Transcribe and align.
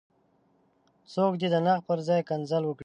څوک 1.13 1.33
دې 1.41 1.47
د 1.51 1.55
نقد 1.65 1.83
پر 1.87 1.99
ځای 2.07 2.21
کنځل 2.29 2.63
وکړي. 2.65 2.79